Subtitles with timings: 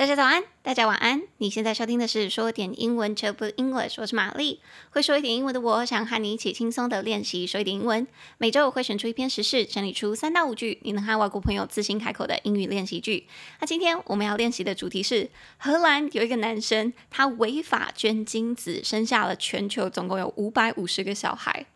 [0.00, 1.20] 大家早安，大家晚安。
[1.36, 4.62] 你现在收听的是说点英文 c h b English，我是玛丽。
[4.88, 8.06] 会说一点英文的我，想和你一起轻松的练习说一点英文。
[8.38, 13.26] 每周我会选出一篇时事，整理出三到五句你能和外国朋友自信开口的英语练习句。
[13.60, 15.28] 那今天我们要练习的主题是：
[15.58, 21.66] 荷兰有一个男生，他违法捐精子，生下了全球总共有五百五十个小孩。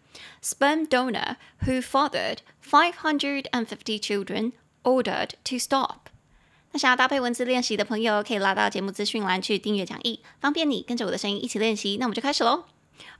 [0.43, 4.52] Sperm donor who fathered five hundred and fifty children
[4.83, 6.04] ordered to stop.
[6.74, 11.96] 那想要搭配文字练习的朋友，可以拉到节目资讯栏去订阅讲义，方便你跟着我的声音一起练习。
[12.01, 12.65] 那我们就开始喽。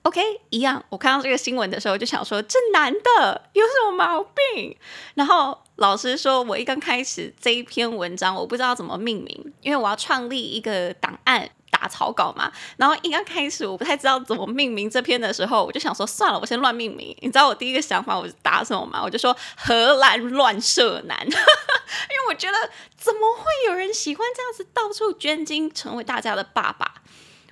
[0.03, 0.85] OK，一样。
[0.89, 4.77] 我看到这个新闻的时候，就想说这男的有什么毛病？
[5.15, 11.49] 然后老师说，我一刚开始这一篇文章，我不知道怎么命名，因为我要创立一个档案。
[11.89, 17.17] 草稿嘛，然后一刚开始我不太知道怎么命名这篇的时候，我就想说算了，我先乱命名。
[17.21, 19.01] 你知道我第一个想法我是打什么吗？
[19.03, 22.57] 我就说荷兰乱射男， 因为我觉得
[22.97, 26.95] 怎么会有人喜欢这样子到处捐精，成为大家的爸爸？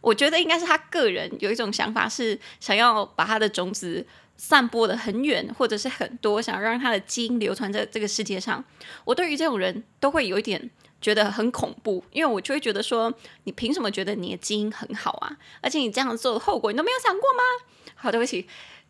[0.00, 8.64] 我觉得应该是他个人有一种想法，是想要把他的种子散播得很远，或者是很多，想要让他的基因流传在这个世界上。
[9.04, 10.70] 我对于这种人都会有一点。
[11.02, 13.12] 觉得很恐怖，因为我就会觉得说，
[13.44, 15.36] 你凭什么觉得你的基因很好啊？
[15.60, 17.42] 而且你这样做的后果你都没有想过吗？
[17.94, 18.46] 好，对不起，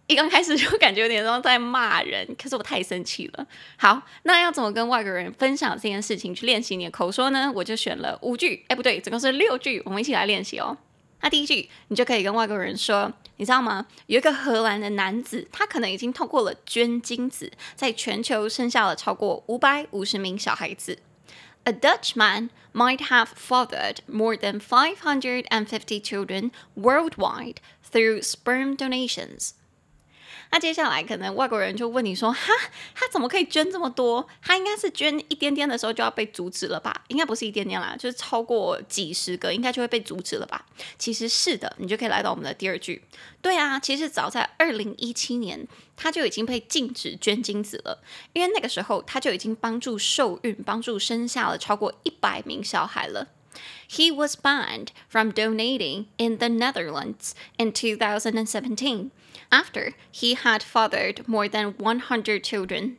[0.07, 3.47] 一刚开始就感觉有点像在骂人，可是我太生气了。
[3.77, 7.51] 好，那要怎么跟外国人分享这件事情去练习你的口说呢？
[7.55, 10.77] 我就选了五句，哎，不对，总共是六句，我们一起来练习哦。
[11.23, 13.87] 那第一句，你就可以跟外国人说，你知道吗？
[14.07, 20.99] 有一个荷兰的男子，他可能已经通过了捐精子，在全球生下了超过五百五十名小孩子。
[21.65, 29.55] A Dutchman might have fathered more than 550 children worldwide through sperm donations.
[30.53, 32.53] 那接下来可能外国人就问你说：“哈，
[32.95, 34.29] 他怎么可以捐这么多？
[34.43, 37.05] 他应该是捐一点点的时候就要被阻止了吧？
[37.09, 40.67] 应该不是一点点啦，就是超过几十个，应该就会被阻止了吧？
[40.99, 43.03] 其实是的，你就可以来到我们的第二句。
[43.41, 45.67] 对啊，其实早在二零一七年，
[45.97, 48.05] 他就已经被禁止捐精子了，
[48.35, 53.29] 因为那个时候他就已经帮助受孕，帮助生下了超过一百名小孩了。
[53.90, 59.12] He was banned from donating in the Netherlands in 2017.
[59.50, 62.98] After he had fathered more than 100 children，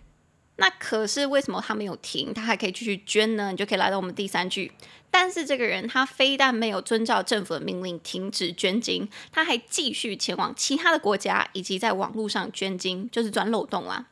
[0.57, 3.51] 那可是为什么他没有停，他还可以继续捐呢？
[3.51, 4.73] 你就可以来到我们第三句。
[5.11, 14.07] 但是这个人他非但没有遵照政府的命令停止捐精，他还继续前往其他的国家以及在网络上捐精，就是钻漏洞啦。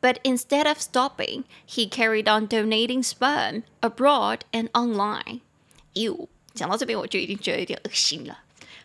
[0.00, 5.40] But instead of stopping, he carried on donating sperm abroad and online.
[5.97, 8.39] Ew，讲到这边我就已经觉得有点恶心了。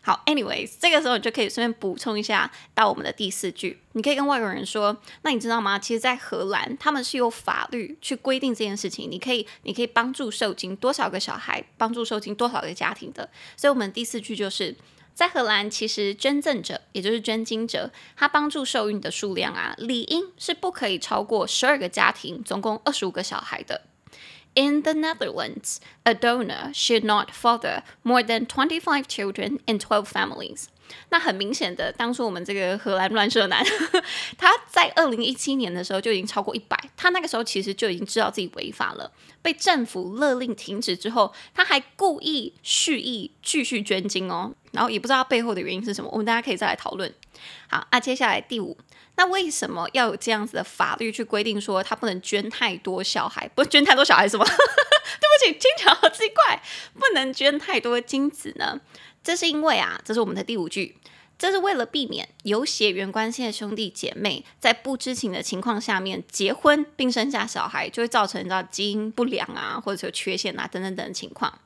[0.05, 3.79] 好，anyways，这个时候你就可以顺便补充一下到我们的第四句。
[3.93, 5.79] 你可以跟外国人说，那你知道吗？
[5.79, 9.09] 其实，在荷兰，他们是有法律去规定这件事情。
[9.09, 13.31] 你可以，你可以帮助受精多少个小孩，帮助受精多少个家庭的。
[13.57, 14.75] 所以，我们第四句就是
[15.15, 23.83] 在荷兰，其实捐赠者，也就是捐精者，他帮助受孕的数量啊，理应是不可以超过十二个家庭，总共二十五个小孩的。
[24.55, 30.67] In the Netherlands, a donor should not father more than twenty-five children in twelve families.
[31.09, 33.65] 那很明显的，当初我们这个荷兰乱射男，
[34.37, 39.11] 他在二零一七年的时候就已经超过一百，他那个时候其实就已经知道自己违法了，
[39.41, 47.11] 被政府勒令停止之后，他还故意蓄意继续捐精哦，然后也不知道背后的原因是什么，我们大家可以再来讨论。
[47.69, 48.77] 好，那接下来第五。
[49.17, 53.47] 那为什么要有这样子的法律去规定说他不能捐太多小孩？
[53.55, 54.45] 不捐太多小孩是吗？
[54.49, 56.63] 对不起，听起来好奇怪。
[56.95, 58.81] 不能捐太多精子呢？
[59.23, 60.97] 这是因为啊，这是我们的第五句，
[61.39, 71.61] 这是为了避免有血缘关系的兄弟姐妹在不知情的情况下面结婚并生下小孩，就会造成到基因不良啊，或者是有缺陷啊等等等等的情况。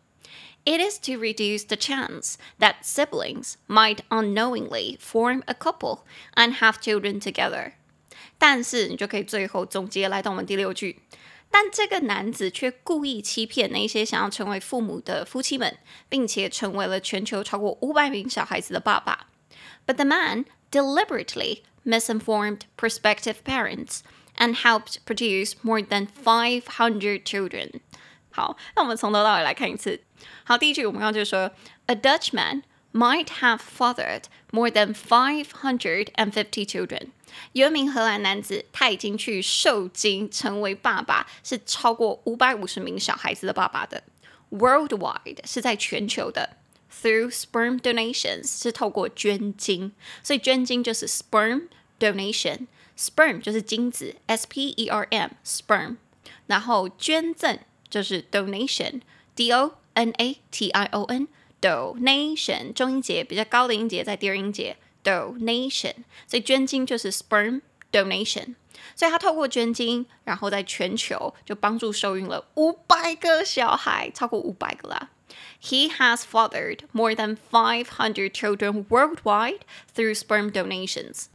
[0.66, 6.00] It is to reduce the chance that siblings might unknowingly form a couple
[6.36, 7.74] and have children together.
[8.38, 11.00] 但是你就可以最后总结来到我们第六句，
[11.50, 15.78] 但这个男子却故意欺骗那些想要成为父母的夫妻们，
[16.10, 19.28] 并且成为了全球超过五百名小孩子的爸爸。
[19.86, 24.02] But the man deliberately misinformed prospective parents
[24.38, 27.82] and helped produce more than five hundred children.
[28.36, 30.02] 好，那我们从头到尾来看一次。
[30.44, 31.52] 好，第一句我们刚刚就说，
[31.88, 32.64] A Dutchman
[32.94, 37.08] might have fathered more than five hundred and fifty children。
[37.54, 44.04] 有一名荷兰男子，他已经去受精成为爸爸，是超过五百五十名小孩子的爸爸的。
[44.50, 46.58] Worldwide 是在全球的，
[47.02, 51.68] Through sperm donations 是透过捐精，所以捐精就是 sperm
[52.00, 55.98] donation，sperm 就是精子，S P E R M sperm，
[56.48, 57.60] 然后捐赠。
[57.90, 65.96] 就是 donation，d o n a t i o n，donation 中音节比较高的音节在第二音节，donation，
[66.28, 68.56] 所以捐精就是 sperm donation，
[68.96, 75.10] 所以他透过捐精，然后在全球就帮助受孕了五百个小孩，超过五百个啦。
[75.62, 79.60] He has fathered more than five hundred children worldwide
[79.94, 81.26] through sperm donations.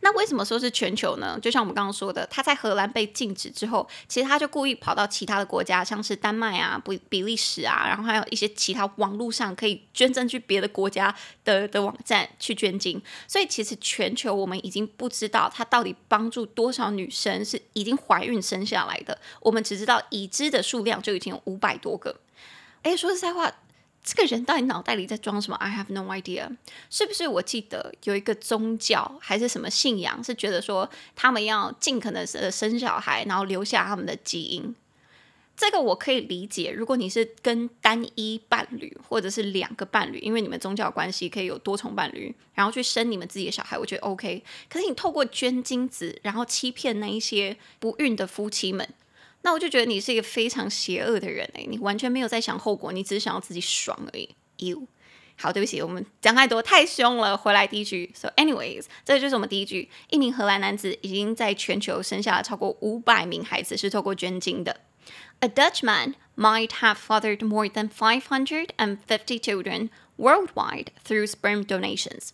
[0.00, 1.38] 那为什么说是全球呢？
[1.40, 11.14] 就像我们刚刚说的，他在荷兰被禁止之后，其实他就故意跑到其他的国家，像是丹麦啊、比比利时啊，然后还有一些其他网络上可以捐赠去别的国家
[11.44, 13.00] 的的网站去捐精。
[13.26, 22.20] 所以其实全球我们已经不知道他到底帮助多少女生是已经怀孕生下来的，我们只知道已知的数量就已经有五百多个。
[22.82, 23.52] 哎，说实在话。
[24.06, 26.48] 这个人到底脑袋里在装什么？I have no idea。
[26.88, 34.76] 是不是我记得有一个宗教还是什么信仰，是觉得说他们要尽可能的生小孩，然后留下他们的基因？
[35.56, 36.70] 这个我可以理解。
[36.70, 44.44] 如果你是跟单一伴侣，或者是两个伴侣，因为你们宗教关系可以有多重伴侣，然后去生你们自己的小孩，我觉得 OK。
[44.68, 48.88] 可是你透过捐精子，然后欺骗那一些不孕的夫妻们。
[49.45, 54.29] 那我就觉得你是一个非常邪恶的人哎，你完全没有在想后果，你只是想要自己爽而已。
[54.57, 54.87] You，
[55.35, 57.35] 好，对不起，我们讲太多，太凶了。
[57.35, 59.89] 回来第一句，So anyways，这就是我们第一句。
[60.11, 64.81] 一名荷兰男子已经在全球生下了超过五百名孩子，是透过捐精的。
[65.39, 72.29] A Dutchman might have fathered more than five hundred and fifty children worldwide through sperm donations。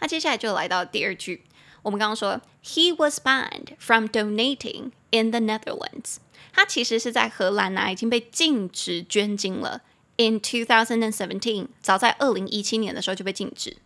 [0.00, 1.42] 那接下来就来到第二句，
[1.82, 6.16] 我们刚刚说，He was banned from donating in the Netherlands。
[6.53, 9.81] 他其实是在荷兰呢、啊，已经被禁止捐精了。
[10.17, 13.77] In 2017，早在二零一七年的时候就被禁止。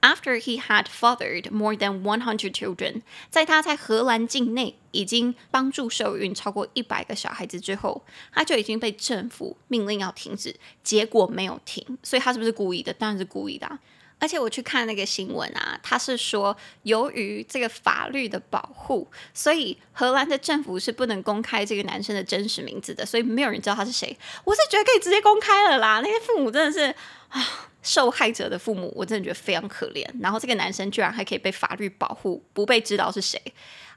[0.00, 10.54] After he had fathered more than 100 children，在他在荷兰境内已经帮助受孕超过一百个小孩子之后，他就已经被政府命令要停止，
[10.84, 12.92] 结果没有停，所以他是不是故意的？
[12.92, 13.78] 当然是故意的、啊。
[14.20, 24.16] 而且我去看那个新闻啊，他是说，由于这个法律的保护，所以荷兰的政府是不能公开这个男生的真实名字的，所以没有人知道他是谁。
[24.44, 26.92] 我是觉得可以直接公开了啦，那些父母真的是
[27.28, 27.40] 啊，
[27.82, 30.04] 受害者的父母，我真的觉得非常可怜。
[30.20, 33.40] 然后这个男生居然还可以被法律保护，不被知道是谁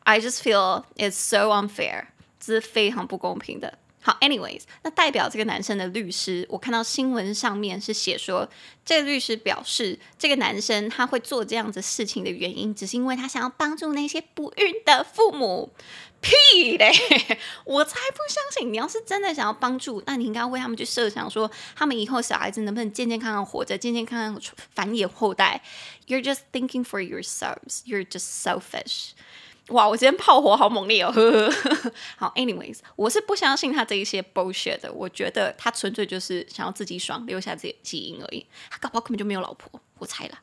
[0.03, 2.05] ，I just feel it's so unfair，
[2.39, 3.79] 这是非常不公平的。
[4.01, 8.49] 好，anyways，那代表这个男生的律师，我看到新闻上面是写说，
[8.83, 15.71] 这个律师表示，这个男生他会做这样子事情的原因，只是因为他想要帮助那些不孕的父母。
[16.23, 16.91] 屁嘞！
[17.65, 24.39] 我才不相信，你要是真的想要帮助，那你应该为他们去设想，说他们以后小孩子能不能健健康康活着，健健康康
[24.75, 25.63] 繁衍后代。
[26.05, 27.81] You're just thinking for yourselves.
[27.87, 29.13] You're just selfish.
[29.71, 31.11] 哇，我今天炮火好猛烈哦！
[31.11, 34.91] 呵呵好，anyways，我是不相信他这一些 bullshit 的。
[34.91, 38.45] 我觉得他纯粹就是想要自己爽，留下自己的基因而已。
[38.69, 40.39] 他搞不好根本就没有老婆，我猜了。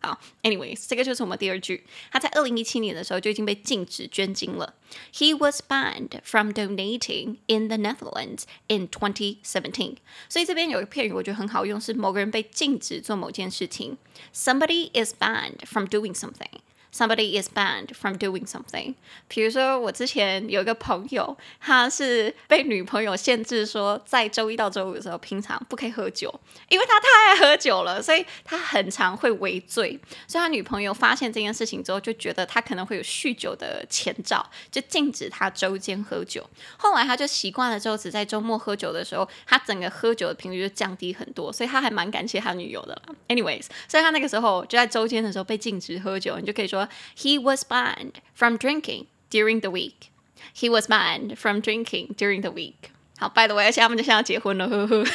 [0.00, 1.84] 好，anyways，这个就是我们第二句。
[2.12, 4.74] 他在二零一七年的时候就已经被禁止捐精了。
[5.12, 9.96] He was banned from donating in the Netherlands in 2017。
[10.28, 13.98] 所以这边有一个片语，我觉得很好用，是某个人被禁止做某件事情。
[14.32, 16.60] Somebody is banned from doing something。
[16.98, 18.94] Somebody is banned from doing something。
[19.28, 26.28] 比如说，我之前有一个朋友，他是被女朋友限制说，在周一到周五的时候，平常不可以喝酒，
[26.68, 29.96] 因为他太爱喝酒了，所以他很常会微醉。
[30.26, 36.44] 所以他女朋友发现这件事情之后，就觉得他可能会有酗酒的前兆，就禁止他周间喝酒。
[36.78, 41.52] 后来他就习惯了之后，只在周末喝酒的时候，他整个喝酒的频率就降低很多。
[41.52, 43.00] 所以他还蛮感谢他女友的。
[43.28, 46.87] Anyways，所以他那个时候就在周间的时候被禁止喝酒，你就可以说。
[47.15, 50.11] He was banned from drinking during the week.
[50.55, 52.91] He was banned from drinking during the week.
[53.17, 55.05] 好，by the way，而且他们就想要结婚了，呵呵。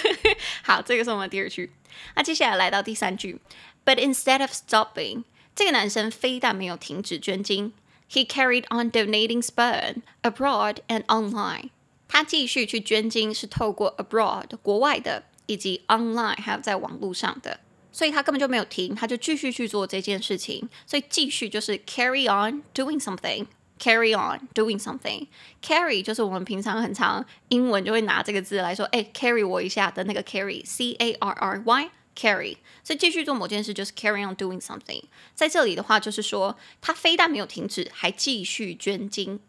[0.62, 1.72] 好，这个是我们第二句。
[2.14, 3.40] 那接下来来到第三句。
[3.84, 5.24] But instead of stopping，
[5.54, 7.72] 这个男生非但没有停止捐精，
[8.10, 11.70] he carried on donating sperm abroad and online。
[12.06, 17.60] 他继续去捐精，是透过 abroad 国外的，以及 online 还有在网络上的。
[17.93, 20.67] 所以他根本就没有停，他就继续去做这件事情。
[20.85, 25.27] 所以继续就是 carry on doing something，carry on doing something。
[25.61, 32.57] carry 就是我们平常很常英文就会拿这个字来说，哎，carry 我一下的那个 carry，c a r r y，carry。
[32.83, 35.03] 所以继续做某件事就是 carry on doing something。
[35.35, 39.39] 在这里的话就是说，他非但没有停止，还继续捐精。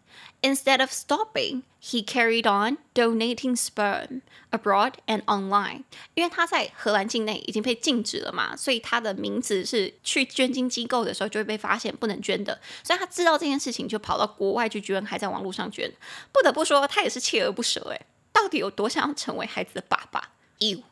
[0.44, 4.20] Instead of stopping, he carried on donating sperm
[4.50, 5.84] abroad and online。
[6.12, 12.60] 因为他在荷兰境内已经被禁止了嘛，所以他的名字是去捐精机构的时候就会被发现不能捐的。
[12.82, 15.90] 所以他知道这件事情，就跑到国外去捐，还在网络上捐。
[16.30, 18.04] 不得不说，他也是锲而不舍诶。
[18.30, 20.82] 到底有多想要成为孩子的爸爸？You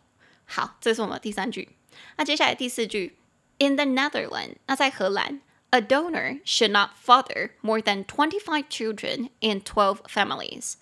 [0.47, 1.77] 好，这是我们的第三句。
[2.17, 3.19] 那接下来第四句
[3.59, 10.74] ，In the Netherlands，那在荷兰 ，A donor should not father more than twenty-five children in twelve families。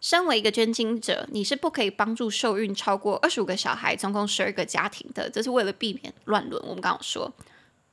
[0.00, 5.28] 身为一个捐精者，你是不可以帮助受孕超过二十五个小孩，总共十二个家庭的。
[5.28, 6.62] 这是为了避免乱伦。
[6.62, 7.32] 我们刚刚说，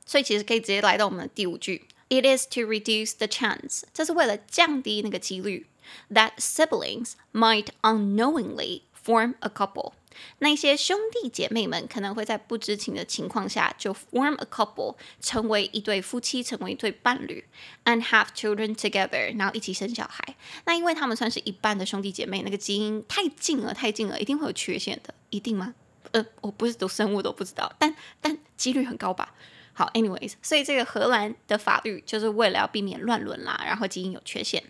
[0.06, 5.66] 所以其实可以直接来到我们的第五句，It is to reduce the chance，这是为了降低那个几率，
[6.10, 9.94] that siblings might unknowingly form a couple。
[10.39, 17.43] 那些兄弟姐妹们可能会在不知情的情况下就 form a couple，成为一对夫妻，成为一对伴侣
[17.85, 20.35] ，and have children together，然后一起生小孩。
[20.65, 25.73] 那因为他们算是一半的兄弟姐妹，那个基因太近了，太近了，一定会有缺陷的，一定吗？
[26.11, 29.33] 呃，我不是读生物都不知道，但但几率很高吧。
[29.73, 34.61] 好，anyways，所以这个荷兰的法律就是为了要避免乱伦啦，然后基因有缺陷。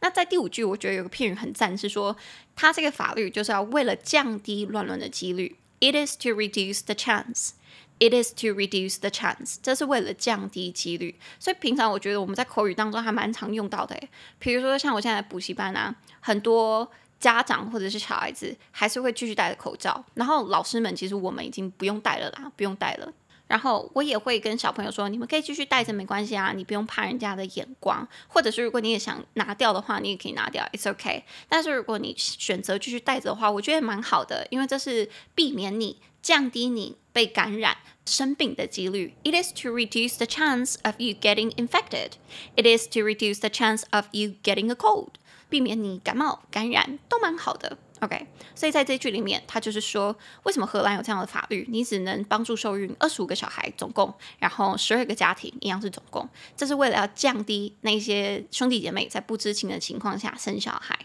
[0.00, 2.16] 那在第五句，我觉得有个片语很赞，是说
[2.54, 5.56] 它这个法律就是要为了降低乱伦的几率。
[5.80, 7.50] It is to reduce the chance.
[7.98, 9.56] It is to reduce the chance.
[9.60, 11.16] 这是为了降低几率。
[11.40, 13.98] 所以平常我觉得我们在口语当中还蛮常用到的。
[14.38, 16.88] 比如说像我现在补习班啊，很多
[17.18, 23.12] 家长或者是小孩子还是会继续戴着口罩，然后老师们其实我们已经不用戴了啦，不用戴了。
[23.48, 31.22] 然后我也会跟小朋友说，你们可以继续戴着，没关系啊，你不用怕人家的眼光，或者是如果你也想拿掉的话，你也可以拿掉，it's okay。
[31.48, 39.14] 但是如果你选择继续戴着的话，我觉得蛮好的，因为这是避免你降低你被感染生病的几率。
[39.24, 42.12] It is to reduce the chance of you getting infected.
[42.54, 45.14] It is to reduce the chance of you getting a cold.
[45.48, 47.78] 避免你感冒感染都蛮好的。
[48.01, 51.65] OK，所以在这句里面，他就是说，为什么荷兰有这样的法律？
[51.69, 56.27] 你只能帮助受孕二十五个小孩，总共，然后十二个家庭一样是总共，
[56.57, 60.99] 这是为了要降低那些兄弟姐妹在不知情的情况下生小孩。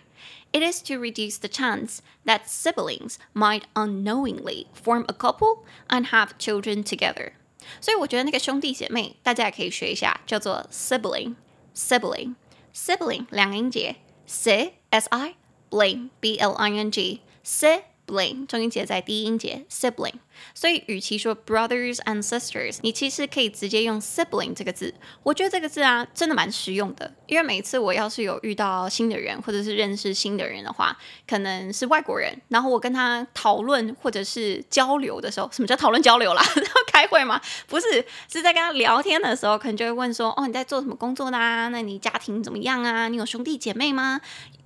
[0.50, 6.30] It is to reduce the chance that siblings might unknowingly form a couple and have
[6.38, 7.34] children together。
[7.80, 13.96] 所以我觉得那个兄弟姐妹，大家也可以学一下，叫做 sibling，sibling，sibling，两个音节，
[14.26, 15.34] si s i。
[15.73, 20.13] Bling, B L I N G, sibling，重音节在第一音节，sibling。
[20.53, 24.93] 所以，与其说 brothers and sisters，你其实可以直接用 sibling 这个字。
[25.23, 27.11] 我觉得这个字啊，真的蛮实用的。
[27.25, 30.95] 因为每次我要是有遇到新的人，或者是认识新的人的话，
[31.27, 36.43] 可能是外国人，然后我跟他讨论或者是交流的时候，什么叫讨论交流啦？
[36.55, 37.41] 然后开会吗？
[37.67, 41.69] 不是，是在跟他聊天的时候，可能就会问说：“哦，你在做什么工作的啊？
[41.69, 43.07] 那你家庭怎么样啊？
[43.07, 44.21] 你有兄弟姐妹吗？”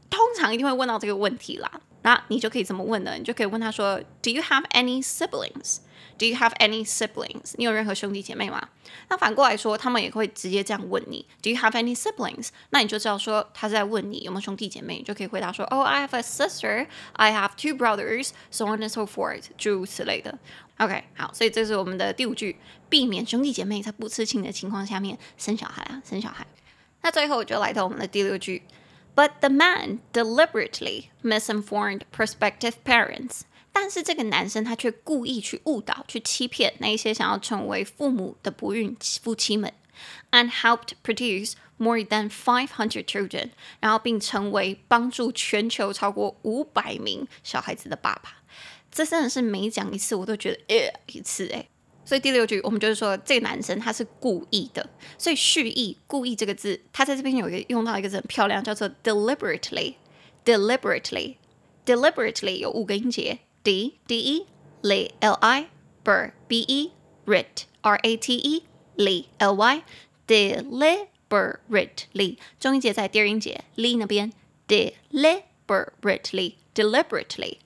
[0.09, 1.69] 通常一定会问到这个问题啦，
[2.01, 3.15] 那你就可以怎么问呢？
[3.17, 5.77] 你就可以问他说：“Do you have any siblings?
[6.17, 7.53] Do you have any siblings?
[7.57, 8.69] 你有任何兄弟姐妹吗？”
[9.09, 16.87] 那反过来说，他们也会直接这样问你：“Do you have any siblings？” 那你就知道说他是在问你有没有兄弟姐妹，你就可以回答说：“Oh, I have a sister.
[17.13, 18.29] I have two brothers.
[18.49, 20.39] So on and so forth.” 诸如此类的。
[20.77, 22.57] OK，好，所以这是我们的第五句，
[22.89, 26.47] 避免兄弟姐妹在不知情的情况下面生小孩啊，生小孩。
[27.01, 28.63] 那最后就来到我们的第六句。
[29.16, 33.42] But the man deliberately misinformed prospective parents.
[33.70, 39.72] 但是这个男生他却故意去误导、去欺骗那些想要成为父母的不孕夫妻们，
[40.30, 43.50] and helped produce more than five hundred children.
[43.80, 48.42] 然后并成为帮助全球超过五百名小孩子的爸爸。
[48.90, 51.66] 这真的是每讲一次我都觉得呃一次哎。
[52.07, 54.89] 所以第六句，我们就是说，这个男生他是故意的。
[55.17, 59.95] 所以蓄意、故意这个字，他在这边有一个用到一个字很漂亮，叫做 deliberately。
[60.45, 64.47] deliberately，deliberately 有五个音节：d d e
[64.83, 65.67] l l i
[66.01, 66.93] b b e
[67.25, 68.63] r a t r a t e
[68.95, 69.83] l l y
[70.25, 72.37] deliberately。
[72.57, 74.31] 中音节在第二音节 l 那边
[74.69, 77.57] ，deliberately，deliberately。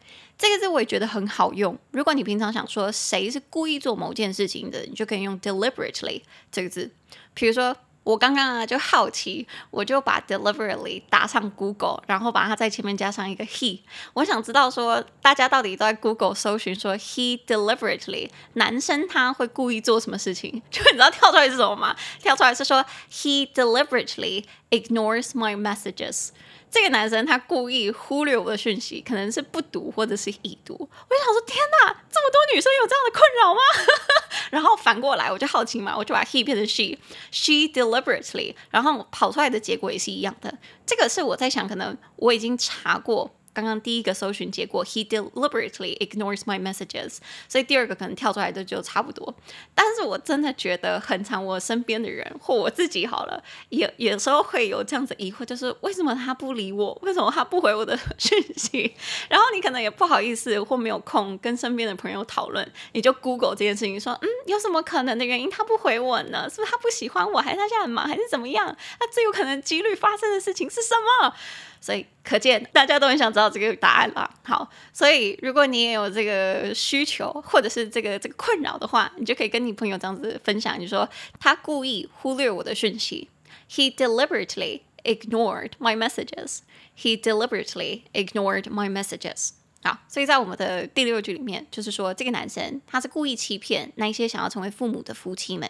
[0.42, 1.78] 这个字我也觉得很好用。
[1.92, 6.90] 如果你平常想说谁是故意做某件事情的，你就可以用 deliberately 这个字。
[7.36, 13.82] 比如说，我刚刚啊就好奇，我就把 deliberately 打上 Google，然后把它在前面加上一个 he。
[14.14, 20.64] 我想知道说大家到底都在 Google 搜寻说 he deliberately 男生他会故意做什么事情？
[20.72, 21.96] 就你知道跳出来是什么吗？
[22.20, 26.30] 跳出来是说 he deliberately ignores my messages。
[26.72, 30.74] 这个男生他故意忽略我的讯息，可能是不读或者是已读。
[30.74, 33.60] 我就想说，天哪，这么多女生有这样的困扰吗？
[34.50, 40.58] 然后反过来，我就好奇嘛，我就把 he 变成 she，she deliberately，然后跑出来的结果也是一样的。
[40.86, 47.18] 这个是我在想，可能我已经查过刚刚第一个搜寻结果，he deliberately ignores my messages，
[47.48, 49.34] 所以第二个可能跳出来的就差不多。
[49.76, 56.98] 但是我真的觉得很常，我身边的人或我自己好了，也有时候会有这样子疑惑，就是为什么他不理我？
[57.02, 58.94] 为什么他不回我的讯息？
[59.30, 66.50] 然后你可能也不好意思或没有空跟身边的朋友讨论，你就 Google 这件事情，说嗯，有什么可能的原因他不回我呢？
[66.50, 68.76] 是不是他不喜欢我，还是他现在很忙，还是怎么样？
[69.00, 71.34] 那最有可能几率发生的事情是什么？
[71.82, 74.30] 所以可见大家都很想知道这个答案了。
[74.44, 81.10] 好，所以如果你也有这个需求或者是这个这个困扰的话，你就可以跟你朋友这样子分享，你说
[81.40, 83.28] 他故意忽略我的讯息
[83.70, 86.60] ，He deliberately ignored my messages.
[86.96, 89.50] He deliberately ignored my messages.
[89.84, 95.68] 好，所以在我们的第六句里面，就是说这个男生他是故意欺骗那一些想要成为父母的夫妻们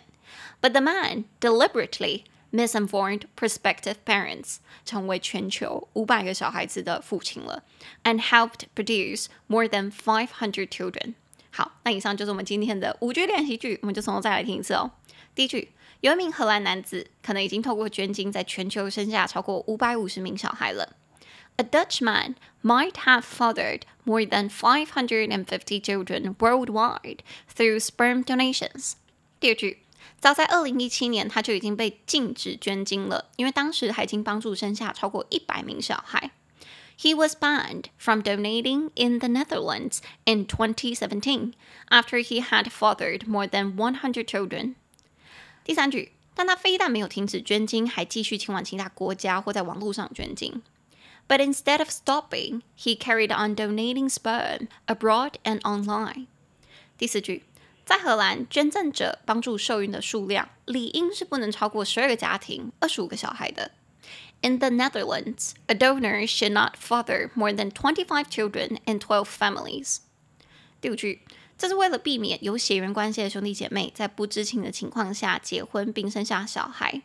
[0.62, 7.63] ，But the man deliberately misinformed prospective parents，成为全球五百个小孩子的父亲了，
[8.05, 11.15] and helped produce more than five hundred children。
[11.51, 14.93] 好，那以上就是我们今天的五句练习句，我们就从头再来听一次哦。
[15.35, 15.71] 第一句，
[16.01, 20.95] 有一名荷兰男子可能已经透过捐精，在全球生下超过五百五十名小孩了。
[21.57, 27.21] A Dutch man might have fathered more than five hundred and fifty children worldwide
[27.55, 28.93] through sperm donations。
[29.41, 29.79] 第二句。
[30.21, 36.31] 早在二零一七年，他就已经被禁止捐精了，因为当时他已经帮助生下超过一百名小孩。
[36.99, 41.53] He was banned from donating in the Netherlands in 2017
[41.91, 44.75] after he had fathered more than 100 children。
[45.63, 50.63] 第三句，但他非但没有停止捐精，还继续前往其他国家或在网络上捐精。
[51.29, 56.27] But instead of stopping, he carried on donating sperm abroad and online。
[56.97, 57.43] 第四句。
[57.91, 63.71] 在荷兰，捐赠者帮助受孕的数量理应是不能超过十二个家庭、二十五个小孩的。
[64.43, 69.99] In the Netherlands, a donor should not father more than twenty-five children in twelve families。
[70.81, 71.23] 第五句，
[71.57, 77.03] 这是为了避免有血缘关系的兄弟姐妹在不知情的情况下结婚并生下小孩。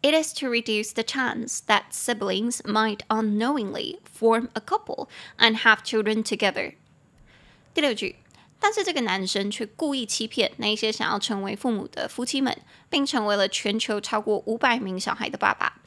[0.00, 5.78] It is to reduce the chance that siblings might unknowingly form a couple and have
[5.82, 6.74] children together。
[7.74, 8.16] 第六句。
[8.59, 12.57] 但是这个男生却故意欺骗那些想要成为父母的夫妻们，
[12.89, 15.81] 并成为了全球超过五百名小孩的爸爸。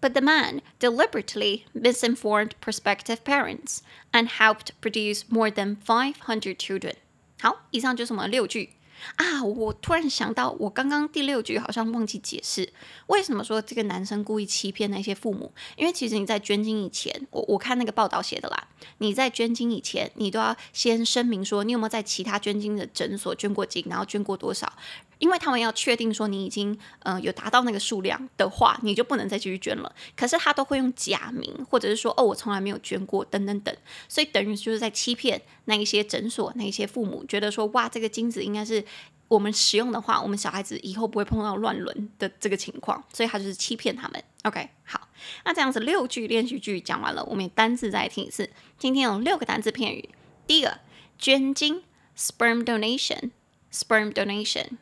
[0.00, 3.80] But the man deliberately misinformed prospective parents
[4.12, 6.94] and helped produce more than five hundred children。
[7.40, 8.70] 好，以上就是我们六句。
[9.16, 9.42] 啊！
[9.42, 12.72] 我突然想到，我刚刚第六句好像忘记解释，
[13.06, 15.52] 为什么说这个男生故意欺骗那些父母？
[15.76, 24.72] 因为其实你在捐精以前，我我看那个报道写的啦，你在捐精以前，你都要先声明说你有没有在其他捐精的诊所捐过精，然后捐过多少。
[25.18, 29.94] 因为他们要确定说你已经呃有达到那个数量的话，你就不能再继续捐了。
[30.16, 33.76] 可是他都会用假名，或者是说哦我从来没有捐过等等等，
[34.08, 38.82] 所以等于就是在欺骗那一些诊所、那一些父母，觉得说哇这个精子应该是
[39.30, 44.20] 我们使用的话，我们小孩子以后不会碰到乱伦的这个情况，所以他就是欺骗他们。
[44.42, 45.06] OK，好，
[45.44, 48.50] 那这样子六句练习句讲完了，我们单字再听一次。
[48.76, 50.08] 今天有六个单字片语，
[50.48, 50.80] 第一个
[51.16, 51.84] 捐精
[52.18, 54.78] （sperm donation），sperm donation。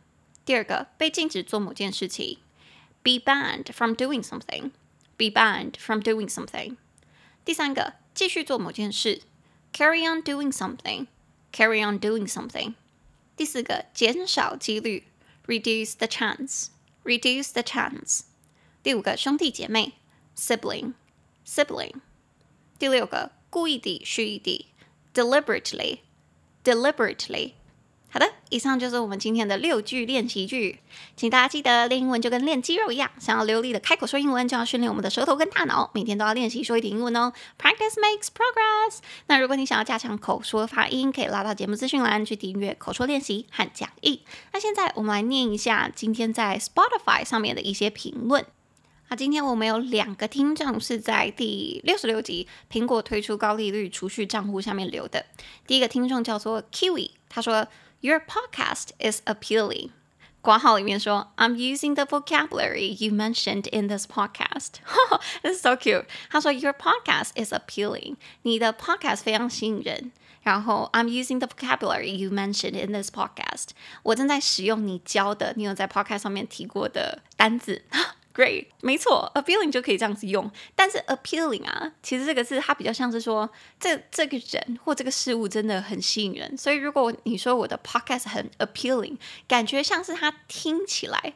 [0.47, 2.39] 第二个，被禁止做某件事情
[3.03, 6.77] ，be banned from doing something，be banned from doing something。
[7.45, 9.21] 第三个，继续做某件事
[9.75, 12.73] ，carry on doing something，carry on doing something。
[13.38, 15.05] 第四个，减少几率
[15.46, 18.22] ，reduce the chance，reduce the chance。
[18.83, 19.92] 第五个，兄弟姐妹
[20.37, 21.94] ，sibling，sibling。
[22.81, 24.66] 第六个，故意地、蓄意的
[25.14, 27.53] ，deliberately，deliberately。
[28.11, 30.79] 好的，以上就是我们今天的六句练习句，
[31.14, 37.35] 请大家记得练英文就跟练肌肉一样，想要流利的开口说英文，就要训练我们的舌头跟大脑，每天都要练习说一点英文哦。
[37.59, 39.01] Practice makes progress。
[39.27, 44.23] 那如果你想要加强口说发音，可以拉到节目资讯栏去订阅口说练习和讲义。
[44.55, 48.47] 那现在我们来念一下今天在 Spotify 上面的一些评论。
[49.11, 55.27] 那今天我们有两个听众是在第六十六集苹果推出高利率储蓄账户下面留的。
[55.66, 57.68] 第一个听众叫做 Kiwi，他说。
[58.02, 59.92] Your podcast is appealing。
[60.42, 64.74] 括号里面说，I'm using the vocabulary you mentioned in this podcast。
[65.42, 66.06] This is so cute。
[66.30, 68.18] 他说，Your podcast is appealing。
[68.42, 70.12] 你的 podcast 非常吸引人。
[70.42, 73.70] 然后，I'm using the vocabulary you mentioned in this podcast。
[74.04, 77.84] 我正在使用你教的，你有在 podcast 上面提过的单字。
[78.38, 80.48] 对没错，appealing 就可以这样子用。
[80.77, 86.57] 但是 appealing 啊，其实这个字它比较像是说，这这个人或这个事物真的很吸引人。
[86.57, 89.16] 所以如果你说我的 podcast 很 appealing，
[89.48, 91.33] 感觉像是它听起来，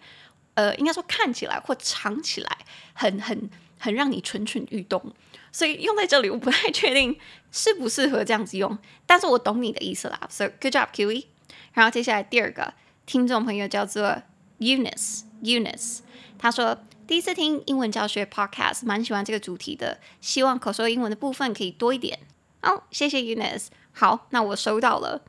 [0.54, 2.58] 呃，应该说看起来或尝起来
[2.92, 5.12] 很很很让你蠢蠢欲动。
[5.50, 7.18] 所以用在这里我不太确定
[7.50, 10.20] 适不适合这样子用，但是我懂你的意思啦。
[10.30, 11.24] So good job, Kiwi。
[11.72, 12.72] 然后接下来第二个
[13.06, 14.22] 听众朋友叫做
[14.60, 15.98] unice Eunice，Eunice，
[16.38, 22.18] 他说第一次听英文教学 Podcast，蛮喜欢这个主题的，希望口说英文的部分可以多一点。
[22.62, 23.66] 哦，谢谢 Eunice。
[23.92, 25.22] 好，那我收到了。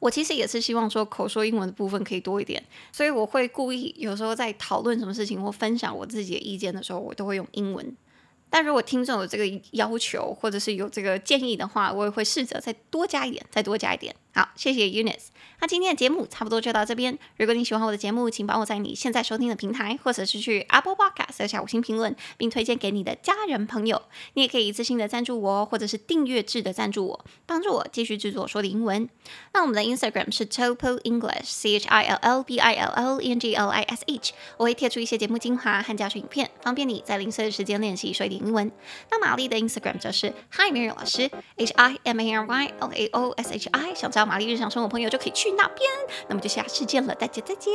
[0.00, 7.96] 我其实也是希望说口说英文的部分可以多一点，所以我会故意有时候在讨论什么事情或分享我自己的意见的时候，我都会用英文。
[8.48, 14.16] 但如果听众有这个要求，或者是有这个建议的话，我也会试着再多加一点，再多加一点。
[14.32, 15.28] 好，谢谢 Unis。
[15.60, 17.18] 那今天的节目差不多就到这边。
[17.36, 24.00] 如果你喜欢我的节目，请帮我在你现在收听的平台，或者是去 Apple Podcast 留下五星评论，并推荐给你的家人朋友。
[24.34, 29.08] 你也可以一次性的赞助我，或者是订阅制的赞助我，帮助我继续制作说的英文。
[29.52, 33.54] 那我们的 Instagram 是 Topo English，C H I L L B I L L E N G
[33.54, 34.32] L I S H。
[34.56, 38.70] 我会贴出一些节目精华和教学影片，方便你在零碎的时间练习说一点英文。
[39.10, 43.68] 那玛丽的 Instagram 则是 Hi Mary 老师，H I M A R Y L A O S H
[43.72, 43.94] I。
[43.94, 45.90] 想知到玛丽日常生活朋友就可以去那边。
[46.28, 47.70] 那么就下次见了大家再见。